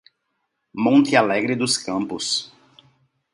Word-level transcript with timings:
Monte 0.83 1.15
Alegre 1.15 1.55
dos 1.55 1.77
Campos 1.77 2.51